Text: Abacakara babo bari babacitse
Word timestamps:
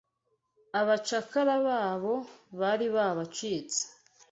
Abacakara 0.79 1.55
babo 1.65 2.13
bari 2.59 2.87
babacitse 2.95 3.81